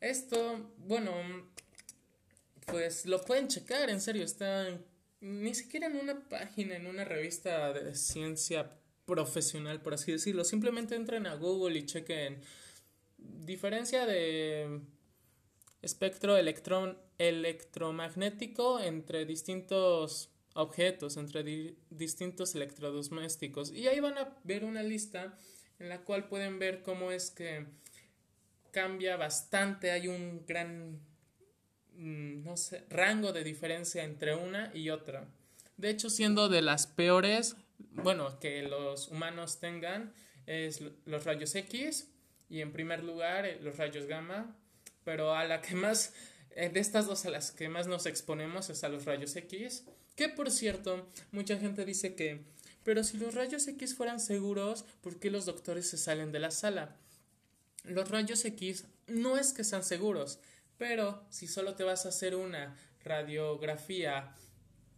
Esto, 0.00 0.72
bueno, 0.78 1.12
pues 2.66 3.06
lo 3.06 3.24
pueden 3.24 3.48
checar, 3.48 3.88
en 3.88 4.00
serio, 4.00 4.24
está 4.24 4.66
ni 5.20 5.54
siquiera 5.54 5.86
en 5.86 5.96
una 5.96 6.28
página, 6.28 6.76
en 6.76 6.86
una 6.86 7.04
revista 7.04 7.72
de 7.72 7.94
ciencia 7.94 8.70
profesional, 9.06 9.80
por 9.80 9.94
así 9.94 10.12
decirlo. 10.12 10.44
Simplemente 10.44 10.94
entren 10.94 11.26
a 11.26 11.34
Google 11.36 11.78
y 11.78 11.86
chequen 11.86 12.40
diferencia 13.18 14.04
de 14.04 14.80
espectro 15.80 16.36
electrón, 16.36 16.98
electromagnético 17.28 18.80
entre 18.80 19.24
distintos 19.24 20.30
objetos, 20.54 21.16
entre 21.16 21.74
distintos 21.90 22.54
electrodomésticos. 22.54 23.72
Y 23.72 23.88
ahí 23.88 24.00
van 24.00 24.18
a 24.18 24.36
ver 24.44 24.64
una 24.64 24.82
lista 24.82 25.38
en 25.78 25.88
la 25.88 26.02
cual 26.02 26.28
pueden 26.28 26.58
ver 26.58 26.82
cómo 26.82 27.10
es 27.10 27.30
que 27.30 27.66
cambia 28.70 29.16
bastante, 29.16 29.90
hay 29.90 30.08
un 30.08 30.44
gran 30.46 31.00
mm, 31.94 32.44
no 32.44 32.56
sé, 32.56 32.84
rango 32.88 33.32
de 33.32 33.44
diferencia 33.44 34.04
entre 34.04 34.34
una 34.34 34.70
y 34.74 34.90
otra. 34.90 35.28
De 35.76 35.90
hecho, 35.90 36.10
siendo 36.10 36.48
de 36.48 36.62
las 36.62 36.86
peores, 36.86 37.56
bueno, 37.78 38.38
que 38.40 38.62
los 38.62 39.08
humanos 39.08 39.60
tengan, 39.60 40.14
es 40.46 40.82
los 41.04 41.24
rayos 41.24 41.54
X, 41.54 42.08
y 42.48 42.60
en 42.60 42.72
primer 42.72 43.02
lugar 43.02 43.46
eh, 43.46 43.58
los 43.62 43.78
rayos 43.78 44.06
gamma, 44.06 44.54
pero 45.04 45.34
a 45.34 45.44
la 45.44 45.60
que 45.62 45.74
más, 45.74 46.14
de 46.56 46.80
estas 46.80 47.06
dos 47.06 47.24
a 47.24 47.30
las 47.30 47.50
que 47.50 47.68
más 47.68 47.86
nos 47.86 48.06
exponemos 48.06 48.70
es 48.70 48.84
a 48.84 48.88
los 48.88 49.04
rayos 49.04 49.34
X, 49.36 49.84
que 50.16 50.28
por 50.28 50.50
cierto, 50.50 51.08
mucha 51.30 51.58
gente 51.58 51.84
dice 51.84 52.14
que, 52.14 52.44
pero 52.84 53.04
si 53.04 53.16
los 53.16 53.34
rayos 53.34 53.66
X 53.68 53.94
fueran 53.94 54.20
seguros, 54.20 54.84
¿por 55.00 55.18
qué 55.18 55.30
los 55.30 55.46
doctores 55.46 55.88
se 55.88 55.96
salen 55.96 56.32
de 56.32 56.40
la 56.40 56.50
sala? 56.50 56.96
Los 57.84 58.10
rayos 58.10 58.44
X 58.44 58.84
no 59.06 59.38
es 59.38 59.52
que 59.52 59.64
sean 59.64 59.84
seguros, 59.84 60.38
pero 60.78 61.24
si 61.30 61.46
solo 61.46 61.74
te 61.74 61.84
vas 61.84 62.06
a 62.06 62.10
hacer 62.10 62.34
una 62.34 62.76
radiografía 63.04 64.34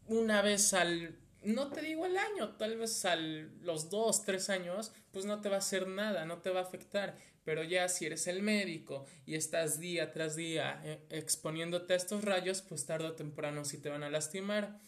una 0.06 0.42
vez 0.42 0.74
al 0.74 1.18
no 1.44 1.68
te 1.68 1.82
digo 1.82 2.04
al 2.04 2.16
año, 2.16 2.56
tal 2.56 2.76
vez 2.78 3.04
a 3.04 3.16
los 3.16 3.90
dos, 3.90 4.24
tres 4.24 4.48
años, 4.48 4.92
pues 5.12 5.26
no 5.26 5.40
te 5.40 5.48
va 5.48 5.56
a 5.56 5.58
hacer 5.58 5.86
nada, 5.86 6.24
no 6.24 6.38
te 6.38 6.50
va 6.50 6.60
a 6.60 6.62
afectar. 6.62 7.16
Pero 7.44 7.62
ya 7.62 7.88
si 7.88 8.06
eres 8.06 8.26
el 8.26 8.42
médico 8.42 9.06
y 9.26 9.34
estás 9.34 9.78
día 9.78 10.12
tras 10.12 10.34
día 10.34 10.80
eh, 10.84 11.00
exponiéndote 11.10 11.92
a 11.92 11.96
estos 11.96 12.24
rayos, 12.24 12.62
pues 12.62 12.86
tarde 12.86 13.06
o 13.06 13.12
temprano 13.12 13.64
sí 13.64 13.78
te 13.78 13.90
van 13.90 14.02
a 14.02 14.10
lastimar. 14.10 14.80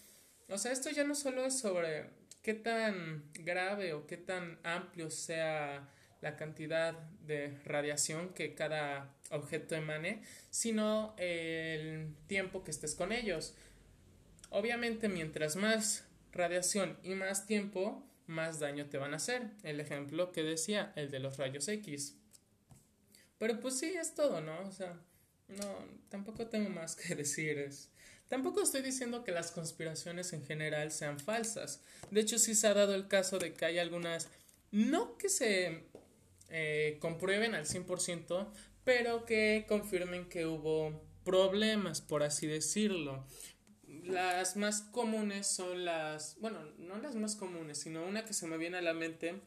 O 0.48 0.58
sea, 0.58 0.72
esto 0.72 0.90
ya 0.90 1.04
no 1.04 1.14
solo 1.14 1.44
es 1.44 1.58
sobre 1.58 2.10
qué 2.42 2.54
tan 2.54 3.24
grave 3.34 3.92
o 3.92 4.06
qué 4.06 4.16
tan 4.16 4.58
amplio 4.62 5.10
sea 5.10 5.88
la 6.22 6.36
cantidad 6.36 6.94
de 7.26 7.58
radiación 7.64 8.30
que 8.32 8.54
cada 8.54 9.14
objeto 9.30 9.74
emane, 9.74 10.22
sino 10.50 11.14
el 11.18 12.14
tiempo 12.26 12.64
que 12.64 12.70
estés 12.70 12.94
con 12.94 13.12
ellos. 13.12 13.54
Obviamente, 14.50 15.08
mientras 15.08 15.56
más 15.56 16.06
radiación 16.32 16.98
y 17.02 17.14
más 17.14 17.46
tiempo, 17.46 18.02
más 18.26 18.60
daño 18.60 18.86
te 18.86 18.98
van 18.98 19.12
a 19.12 19.16
hacer. 19.16 19.50
El 19.62 19.80
ejemplo 19.80 20.32
que 20.32 20.42
decía, 20.42 20.92
el 20.96 21.10
de 21.10 21.20
los 21.20 21.36
rayos 21.36 21.68
X. 21.68 22.16
Pero 23.38 23.60
pues 23.60 23.78
sí, 23.78 23.86
es 23.86 24.14
todo, 24.14 24.40
¿no? 24.40 24.60
O 24.60 24.72
sea, 24.72 24.98
no, 25.48 25.78
tampoco 26.08 26.46
tengo 26.46 26.70
más 26.70 26.96
que 26.96 27.14
decir. 27.16 27.70
Tampoco 28.28 28.62
estoy 28.62 28.82
diciendo 28.82 29.22
que 29.22 29.32
las 29.32 29.52
conspiraciones 29.52 30.32
en 30.32 30.44
general 30.44 30.90
sean 30.90 31.20
falsas. 31.20 31.80
De 32.10 32.20
hecho, 32.20 32.38
sí 32.38 32.54
se 32.54 32.66
ha 32.66 32.74
dado 32.74 32.94
el 32.94 33.08
caso 33.08 33.38
de 33.38 33.54
que 33.54 33.64
hay 33.64 33.78
algunas, 33.78 34.28
no 34.72 35.16
que 35.16 35.28
se 35.28 35.84
eh, 36.48 36.98
comprueben 37.00 37.54
al 37.54 37.66
100%, 37.66 38.48
pero 38.84 39.24
que 39.24 39.64
confirmen 39.68 40.28
que 40.28 40.46
hubo 40.46 41.02
problemas, 41.24 42.00
por 42.00 42.22
así 42.22 42.46
decirlo. 42.46 43.26
Las 44.04 44.56
más 44.56 44.82
comunes 44.82 45.46
son 45.46 45.84
las, 45.84 46.36
bueno, 46.40 46.64
no 46.78 46.98
las 46.98 47.14
más 47.14 47.36
comunes, 47.36 47.78
sino 47.78 48.04
una 48.04 48.24
que 48.24 48.32
se 48.32 48.46
me 48.46 48.56
viene 48.56 48.78
a 48.78 48.82
la 48.82 48.94
mente 48.94 49.40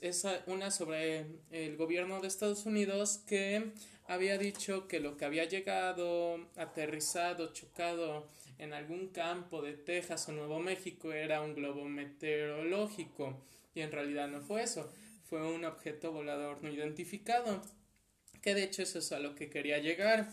es 0.00 0.26
una 0.46 0.70
sobre 0.70 1.26
el 1.50 1.76
gobierno 1.76 2.20
de 2.20 2.28
Estados 2.28 2.66
Unidos 2.66 3.22
que 3.26 3.72
había 4.06 4.38
dicho 4.38 4.88
que 4.88 5.00
lo 5.00 5.16
que 5.16 5.24
había 5.24 5.44
llegado, 5.44 6.48
aterrizado, 6.56 7.52
chocado 7.52 8.26
en 8.58 8.72
algún 8.72 9.08
campo 9.08 9.62
de 9.62 9.74
Texas 9.74 10.28
o 10.28 10.32
Nuevo 10.32 10.58
México 10.58 11.12
era 11.12 11.42
un 11.42 11.54
globo 11.54 11.84
meteorológico 11.84 13.40
y 13.74 13.80
en 13.80 13.92
realidad 13.92 14.28
no 14.28 14.40
fue 14.40 14.62
eso, 14.62 14.92
fue 15.24 15.46
un 15.46 15.64
objeto 15.64 16.10
volador 16.10 16.62
no 16.62 16.70
identificado, 16.70 17.62
que 18.42 18.54
de 18.54 18.64
hecho 18.64 18.82
eso 18.82 18.98
es 18.98 19.12
a 19.12 19.20
lo 19.20 19.34
que 19.34 19.50
quería 19.50 19.78
llegar. 19.78 20.28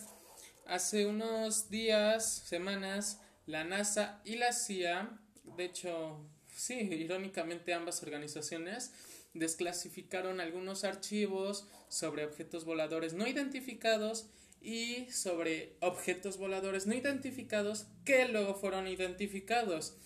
Hace 0.65 1.05
unos 1.05 1.69
días, 1.69 2.47
semanas, 2.47 3.21
la 3.45 3.63
NASA 3.63 4.21
y 4.25 4.37
la 4.37 4.51
CIA, 4.51 5.19
de 5.43 5.65
hecho, 5.65 6.25
sí, 6.55 6.75
irónicamente 6.75 7.73
ambas 7.73 8.01
organizaciones, 8.01 8.93
desclasificaron 9.33 10.39
algunos 10.39 10.83
archivos 10.83 11.67
sobre 11.89 12.25
objetos 12.25 12.65
voladores 12.65 13.13
no 13.13 13.27
identificados 13.27 14.27
y 14.61 15.05
sobre 15.11 15.75
objetos 15.81 16.37
voladores 16.37 16.87
no 16.87 16.95
identificados 16.95 17.85
que 18.05 18.27
luego 18.27 18.55
fueron 18.55 18.87
identificados. 18.87 19.97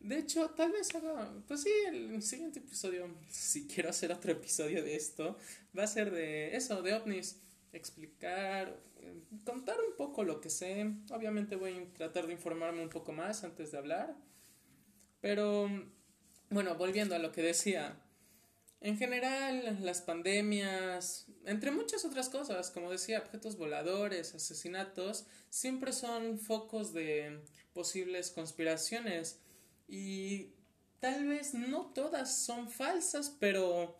De 0.00 0.18
hecho, 0.18 0.50
tal 0.50 0.72
vez 0.72 0.94
haga, 0.94 1.32
pues 1.48 1.62
sí, 1.62 1.70
el 1.88 2.22
siguiente 2.22 2.60
episodio, 2.60 3.08
si 3.30 3.66
quiero 3.66 3.90
hacer 3.90 4.12
otro 4.12 4.32
episodio 4.32 4.82
de 4.82 4.96
esto, 4.96 5.38
va 5.76 5.84
a 5.84 5.86
ser 5.86 6.10
de 6.10 6.56
eso, 6.56 6.82
de 6.82 6.94
ovnis, 6.94 7.40
explicar, 7.72 8.78
contar 9.44 9.76
un 9.80 9.96
poco 9.96 10.24
lo 10.24 10.40
que 10.40 10.50
sé. 10.50 10.86
Obviamente 11.10 11.56
voy 11.56 11.78
a 11.78 11.94
tratar 11.94 12.26
de 12.26 12.34
informarme 12.34 12.82
un 12.82 12.90
poco 12.90 13.12
más 13.12 13.44
antes 13.44 13.72
de 13.72 13.78
hablar. 13.78 14.14
Pero, 15.24 15.70
bueno, 16.50 16.74
volviendo 16.74 17.14
a 17.14 17.18
lo 17.18 17.32
que 17.32 17.40
decía, 17.40 17.96
en 18.82 18.98
general, 18.98 19.78
las 19.80 20.02
pandemias, 20.02 21.24
entre 21.46 21.70
muchas 21.70 22.04
otras 22.04 22.28
cosas, 22.28 22.70
como 22.70 22.90
decía, 22.90 23.20
objetos 23.20 23.56
voladores, 23.56 24.34
asesinatos, 24.34 25.24
siempre 25.48 25.94
son 25.94 26.38
focos 26.38 26.92
de 26.92 27.40
posibles 27.72 28.32
conspiraciones. 28.32 29.38
Y 29.88 30.50
tal 31.00 31.26
vez 31.26 31.54
no 31.54 31.86
todas 31.94 32.44
son 32.44 32.70
falsas, 32.70 33.34
pero 33.40 33.96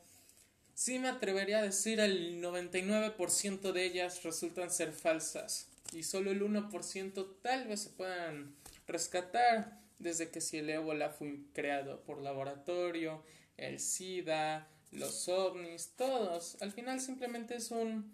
sí 0.75 0.99
me 0.99 1.09
atrevería 1.09 1.61
a 1.61 1.63
decir 1.63 2.01
el 2.01 2.43
99% 2.43 3.73
de 3.73 3.83
ellas 3.83 4.23
resultan 4.25 4.71
ser 4.71 4.93
falsas. 4.93 5.69
Y 5.91 6.03
solo 6.03 6.33
el 6.33 6.43
1% 6.43 7.37
tal 7.41 7.67
vez 7.67 7.81
se 7.81 7.89
puedan 7.89 8.55
rescatar 8.87 9.84
desde 9.99 10.31
que 10.31 10.41
si 10.41 10.59
el 10.59 10.71
ébola 10.71 11.11
fue 11.11 11.41
creado 11.53 12.03
por 12.03 12.21
laboratorio, 12.21 13.23
el 13.57 13.81
SIDA, 13.81 14.69
los 14.91 15.29
ovnis, 15.29 15.93
todos. 15.97 16.57
Al 16.61 16.73
final 16.73 17.01
simplemente 17.01 17.57
es 17.57 17.71
un 17.71 18.13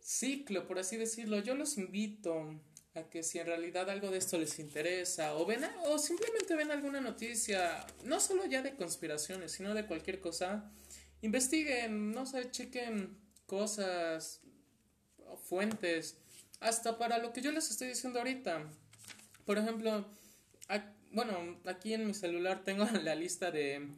ciclo, 0.00 0.66
por 0.66 0.78
así 0.78 0.96
decirlo. 0.96 1.38
Yo 1.40 1.54
los 1.54 1.78
invito 1.78 2.60
a 2.94 3.02
que 3.04 3.22
si 3.22 3.38
en 3.38 3.46
realidad 3.46 3.90
algo 3.90 4.10
de 4.10 4.18
esto 4.18 4.38
les 4.38 4.58
interesa 4.58 5.36
o 5.36 5.46
ven 5.46 5.64
o 5.84 5.98
simplemente 5.98 6.56
ven 6.56 6.70
alguna 6.70 7.00
noticia, 7.00 7.86
no 8.04 8.20
solo 8.20 8.46
ya 8.46 8.62
de 8.62 8.74
conspiraciones, 8.74 9.52
sino 9.52 9.74
de 9.74 9.86
cualquier 9.86 10.20
cosa, 10.20 10.70
investiguen, 11.22 12.12
no 12.12 12.26
sé, 12.26 12.50
chequen 12.50 13.16
cosas, 13.46 14.40
fuentes, 15.44 16.16
hasta 16.60 16.98
para 16.98 17.18
lo 17.18 17.32
que 17.32 17.40
yo 17.40 17.52
les 17.52 17.70
estoy 17.70 17.88
diciendo 17.88 18.18
ahorita. 18.18 18.70
Por 19.44 19.58
ejemplo, 19.58 20.06
bueno, 21.12 21.60
aquí 21.64 21.94
en 21.94 22.06
mi 22.06 22.14
celular 22.14 22.64
tengo 22.64 22.84
la 23.02 23.14
lista 23.14 23.50
de 23.50 23.88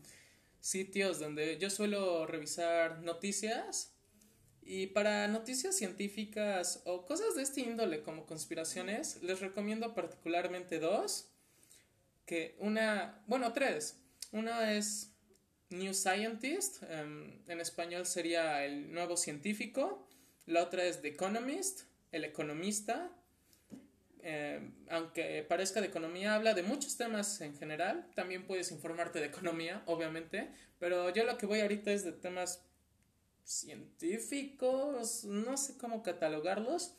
sitios 0.61 1.19
donde 1.19 1.59
yo 1.59 1.71
suelo 1.71 2.27
revisar 2.27 3.01
noticias 3.01 3.95
y 4.63 4.87
para 4.89 5.27
noticias 5.27 5.77
científicas 5.77 6.83
o 6.85 7.05
cosas 7.05 7.35
de 7.35 7.43
este 7.43 7.63
índole 7.63 8.03
como 8.03 8.27
conspiraciones, 8.27 9.21
les 9.23 9.41
recomiendo 9.41 9.95
particularmente 9.95 10.79
dos, 10.79 11.29
que 12.25 12.55
una, 12.61 13.21
bueno, 13.27 13.53
tres. 13.53 13.99
Una 14.31 14.73
es 14.73 15.13
New 15.71 15.93
Scientist, 15.93 16.85
em, 16.85 17.43
en 17.49 17.61
español 17.61 18.07
sería 18.07 18.65
el 18.65 18.93
nuevo 18.93 19.17
científico. 19.17 20.07
La 20.47 20.63
otra 20.63 20.85
es 20.85 21.03
The 21.03 21.09
Economist, 21.09 21.83
el 22.13 22.25
economista. 22.25 23.11
Eh, 24.23 24.71
aunque 24.89 25.45
parezca 25.49 25.81
de 25.81 25.87
economía, 25.89 26.35
habla 26.35 26.55
de 26.55 26.63
muchos 26.63 26.97
temas 26.97 27.41
en 27.41 27.57
general. 27.57 28.11
También 28.15 28.47
puedes 28.47 28.71
informarte 28.71 29.21
de 29.21 29.27
economía, 29.27 29.83
obviamente. 29.87 30.51
Pero 30.79 31.11
yo 31.11 31.25
lo 31.25 31.39
que 31.39 31.47
voy 31.47 31.61
ahorita 31.61 31.91
es 31.93 32.05
de 32.05 32.13
temas 32.13 32.63
científicos, 33.45 35.25
no 35.25 35.57
sé 35.57 35.77
cómo 35.77 36.03
catalogarlos. 36.03 36.95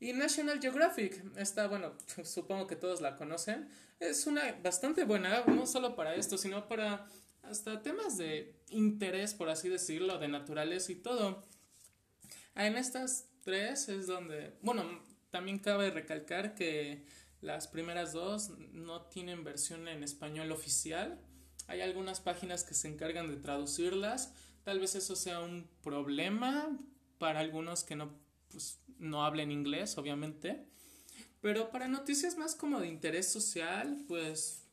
Y 0.00 0.12
National 0.12 0.60
Geographic, 0.60 1.22
está, 1.36 1.68
bueno, 1.68 1.92
supongo 2.24 2.66
que 2.66 2.76
todos 2.76 3.00
la 3.00 3.16
conocen. 3.16 3.68
Es 4.00 4.26
una 4.26 4.52
bastante 4.62 5.04
buena, 5.04 5.44
no 5.46 5.66
solo 5.66 5.94
para 5.94 6.16
esto, 6.16 6.36
sino 6.36 6.66
para 6.66 7.06
hasta 7.42 7.82
temas 7.82 8.16
de 8.16 8.56
interés, 8.70 9.34
por 9.34 9.48
así 9.48 9.68
decirlo, 9.68 10.18
de 10.18 10.28
naturaleza 10.28 10.90
y 10.90 10.96
todo. 10.96 11.44
En 12.54 12.76
estas 12.76 13.28
tres 13.44 13.88
es 13.88 14.06
donde, 14.06 14.54
bueno, 14.62 15.02
también 15.32 15.58
cabe 15.58 15.90
recalcar 15.90 16.54
que 16.54 17.04
las 17.40 17.66
primeras 17.66 18.12
dos 18.12 18.50
no 18.72 19.06
tienen 19.06 19.42
versión 19.42 19.88
en 19.88 20.04
español 20.04 20.52
oficial. 20.52 21.18
Hay 21.66 21.80
algunas 21.80 22.20
páginas 22.20 22.64
que 22.64 22.74
se 22.74 22.86
encargan 22.86 23.28
de 23.28 23.38
traducirlas. 23.38 24.34
Tal 24.62 24.78
vez 24.78 24.94
eso 24.94 25.16
sea 25.16 25.40
un 25.40 25.68
problema 25.82 26.78
para 27.18 27.40
algunos 27.40 27.82
que 27.82 27.96
no, 27.96 28.14
pues, 28.48 28.78
no 28.98 29.24
hablen 29.24 29.50
inglés, 29.50 29.96
obviamente. 29.96 30.66
Pero 31.40 31.70
para 31.70 31.88
noticias 31.88 32.36
más 32.36 32.54
como 32.54 32.78
de 32.78 32.88
interés 32.88 33.32
social, 33.32 34.04
pues 34.06 34.68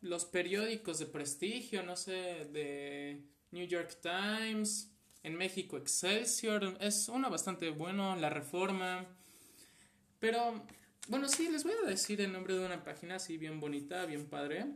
los 0.00 0.24
periódicos 0.24 0.98
de 0.98 1.06
prestigio, 1.06 1.84
no 1.84 1.96
sé, 1.96 2.48
de 2.52 3.22
New 3.52 3.66
York 3.68 3.98
Times, 4.02 4.90
en 5.22 5.36
México 5.36 5.76
Excelsior, 5.76 6.76
es 6.80 7.08
uno 7.08 7.30
bastante 7.30 7.70
bueno, 7.70 8.16
La 8.16 8.30
Reforma. 8.30 9.06
Pero, 10.22 10.62
bueno, 11.08 11.28
sí, 11.28 11.48
les 11.48 11.64
voy 11.64 11.72
a 11.82 11.88
decir 11.88 12.20
el 12.20 12.32
nombre 12.32 12.54
de 12.54 12.64
una 12.64 12.84
página 12.84 13.16
así 13.16 13.38
bien 13.38 13.58
bonita, 13.58 14.06
bien 14.06 14.26
padre, 14.26 14.66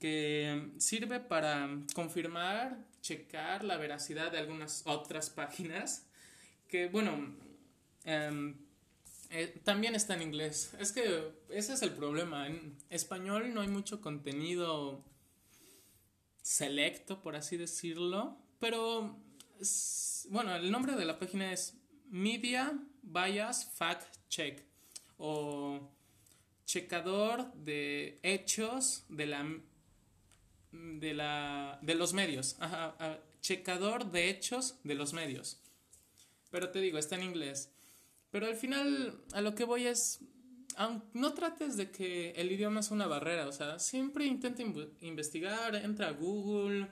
que 0.00 0.72
sirve 0.78 1.20
para 1.20 1.68
confirmar, 1.94 2.84
checar 3.00 3.62
la 3.62 3.76
veracidad 3.76 4.32
de 4.32 4.38
algunas 4.38 4.82
otras 4.86 5.30
páginas, 5.30 6.04
que, 6.66 6.88
bueno, 6.88 7.32
em, 8.02 8.56
eh, 9.30 9.60
también 9.62 9.94
está 9.94 10.14
en 10.14 10.22
inglés. 10.22 10.72
Es 10.80 10.90
que 10.90 11.30
ese 11.50 11.74
es 11.74 11.82
el 11.82 11.92
problema. 11.92 12.48
En 12.48 12.76
español 12.90 13.54
no 13.54 13.60
hay 13.60 13.68
mucho 13.68 14.00
contenido 14.00 15.04
selecto, 16.42 17.22
por 17.22 17.36
así 17.36 17.56
decirlo, 17.56 18.36
pero, 18.58 19.16
bueno, 20.30 20.56
el 20.56 20.72
nombre 20.72 20.96
de 20.96 21.04
la 21.04 21.20
página 21.20 21.52
es 21.52 21.74
Media 22.10 22.76
Bias 23.04 23.70
Fact 23.76 24.16
Check 24.28 24.67
o 25.18 25.90
checador 26.64 27.52
de 27.54 28.20
hechos 28.22 29.04
de 29.08 29.26
la 29.26 29.60
de 30.72 31.14
la 31.14 31.78
de 31.82 31.94
los 31.94 32.12
medios. 32.12 32.56
Checador 33.40 34.10
de 34.10 34.30
hechos 34.30 34.78
de 34.84 34.94
los 34.94 35.12
medios. 35.12 35.60
Pero 36.50 36.70
te 36.70 36.80
digo 36.80 36.98
está 36.98 37.16
en 37.16 37.24
inglés. 37.24 37.70
Pero 38.30 38.46
al 38.46 38.56
final 38.56 39.22
a 39.32 39.40
lo 39.40 39.54
que 39.54 39.64
voy 39.64 39.86
es 39.86 40.20
no 41.12 41.34
trates 41.34 41.76
de 41.76 41.90
que 41.90 42.30
el 42.32 42.52
idioma 42.52 42.80
es 42.80 42.90
una 42.90 43.06
barrera. 43.06 43.48
O 43.48 43.52
sea 43.52 43.78
siempre 43.78 44.26
intenta 44.26 44.62
investigar 45.00 45.74
entra 45.74 46.08
a 46.08 46.12
Google. 46.12 46.88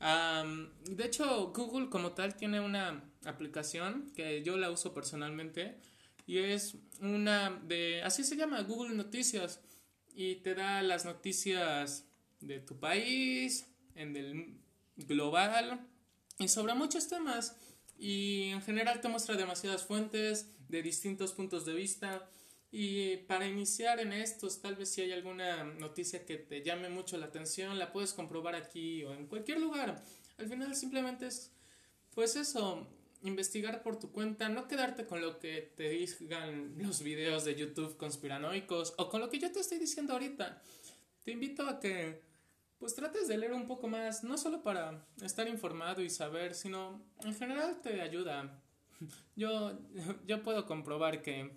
De 0.00 1.04
hecho 1.04 1.52
Google 1.52 1.90
como 1.90 2.12
tal 2.12 2.36
tiene 2.36 2.60
una 2.60 3.04
aplicación 3.24 4.12
que 4.14 4.42
yo 4.42 4.56
la 4.56 4.70
uso 4.70 4.94
personalmente 4.94 5.80
y 6.30 6.38
es 6.38 6.76
una 7.00 7.50
de, 7.64 8.02
así 8.04 8.22
se 8.22 8.36
llama, 8.36 8.62
Google 8.62 8.94
Noticias 8.94 9.60
y 10.14 10.36
te 10.36 10.54
da 10.54 10.80
las 10.80 11.04
noticias 11.04 12.04
de 12.38 12.60
tu 12.60 12.78
país, 12.78 13.66
en 13.96 14.16
el 14.16 14.60
global 14.94 15.88
y 16.38 16.46
sobre 16.46 16.74
muchos 16.74 17.08
temas 17.08 17.56
y 17.98 18.50
en 18.50 18.62
general 18.62 19.00
te 19.00 19.08
muestra 19.08 19.34
demasiadas 19.34 19.84
fuentes 19.84 20.54
de 20.68 20.82
distintos 20.82 21.32
puntos 21.32 21.66
de 21.66 21.74
vista 21.74 22.30
y 22.70 23.16
para 23.26 23.48
iniciar 23.48 23.98
en 23.98 24.12
estos, 24.12 24.62
tal 24.62 24.76
vez 24.76 24.88
si 24.88 25.00
hay 25.00 25.10
alguna 25.10 25.64
noticia 25.64 26.24
que 26.24 26.36
te 26.36 26.62
llame 26.62 26.90
mucho 26.90 27.18
la 27.18 27.26
atención, 27.26 27.76
la 27.76 27.90
puedes 27.90 28.12
comprobar 28.12 28.54
aquí 28.54 29.02
o 29.02 29.12
en 29.14 29.26
cualquier 29.26 29.58
lugar. 29.58 30.00
Al 30.38 30.48
final 30.48 30.76
simplemente 30.76 31.26
es, 31.26 31.50
pues 32.14 32.36
eso, 32.36 32.86
investigar 33.22 33.82
por 33.82 33.98
tu 33.98 34.10
cuenta, 34.10 34.48
no 34.48 34.66
quedarte 34.66 35.06
con 35.06 35.20
lo 35.20 35.38
que 35.38 35.72
te 35.76 35.88
digan 35.90 36.74
los 36.78 37.02
videos 37.02 37.44
de 37.44 37.54
YouTube 37.54 37.96
conspiranoicos 37.96 38.94
o 38.96 39.08
con 39.08 39.20
lo 39.20 39.28
que 39.28 39.38
yo 39.38 39.52
te 39.52 39.60
estoy 39.60 39.78
diciendo 39.78 40.14
ahorita. 40.14 40.62
Te 41.24 41.32
invito 41.32 41.68
a 41.68 41.80
que 41.80 42.22
pues 42.78 42.94
trates 42.94 43.28
de 43.28 43.36
leer 43.36 43.52
un 43.52 43.66
poco 43.66 43.88
más, 43.88 44.24
no 44.24 44.38
solo 44.38 44.62
para 44.62 45.06
estar 45.22 45.46
informado 45.46 46.00
y 46.00 46.08
saber, 46.08 46.54
sino 46.54 47.02
en 47.22 47.34
general 47.34 47.80
te 47.82 48.00
ayuda. 48.00 48.62
yo, 49.36 49.78
yo 50.26 50.42
puedo 50.42 50.66
comprobar 50.66 51.20
que 51.20 51.50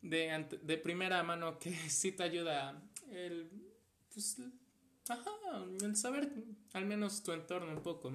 de, 0.00 0.46
de 0.62 0.78
primera 0.78 1.22
mano 1.24 1.58
que 1.58 1.74
sí 1.90 2.12
te 2.12 2.22
ayuda 2.22 2.80
el, 3.10 3.50
pues, 4.12 4.36
ajá, 5.08 5.30
el 5.82 5.96
saber 5.96 6.30
al 6.72 6.84
menos 6.84 7.22
tu 7.22 7.32
entorno 7.32 7.72
un 7.72 7.82
poco. 7.82 8.12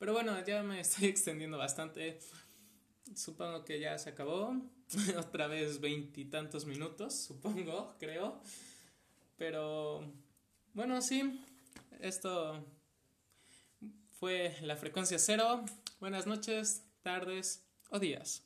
Pero 0.00 0.14
bueno, 0.14 0.42
ya 0.46 0.62
me 0.62 0.80
estoy 0.80 1.08
extendiendo 1.08 1.58
bastante. 1.58 2.18
Supongo 3.14 3.64
que 3.64 3.78
ya 3.78 3.98
se 3.98 4.08
acabó. 4.08 4.56
Otra 5.18 5.46
vez 5.46 5.78
veintitantos 5.80 6.64
minutos, 6.64 7.14
supongo, 7.26 7.94
creo. 8.00 8.40
Pero 9.36 10.10
bueno, 10.72 11.02
sí, 11.02 11.44
esto 12.00 12.64
fue 14.18 14.56
la 14.62 14.76
frecuencia 14.76 15.18
cero. 15.18 15.66
Buenas 16.00 16.26
noches, 16.26 16.82
tardes 17.02 17.62
o 17.90 17.98
días. 17.98 18.38